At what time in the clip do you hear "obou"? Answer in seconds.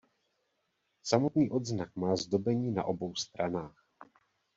2.83-3.15